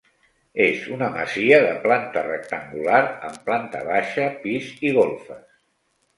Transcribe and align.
És 0.67 0.85
una 0.95 1.09
masia 1.17 1.59
de 1.65 1.75
planta 1.83 2.23
rectangular, 2.29 3.03
amb 3.29 3.39
planta 3.51 3.83
baixa, 3.93 4.27
pis 4.49 4.73
i 4.91 4.95
golfes. 4.99 5.47